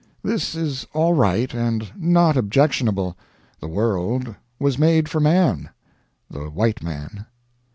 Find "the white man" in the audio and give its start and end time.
6.27-7.27